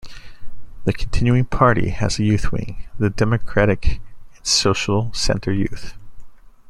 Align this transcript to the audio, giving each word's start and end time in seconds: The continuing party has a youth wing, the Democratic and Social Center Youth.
The 0.85 0.93
continuing 0.93 1.45
party 1.45 1.89
has 1.89 2.17
a 2.17 2.23
youth 2.23 2.51
wing, 2.51 2.87
the 2.97 3.11
Democratic 3.11 4.01
and 4.35 4.39
Social 4.43 5.13
Center 5.13 5.53
Youth. 5.53 5.95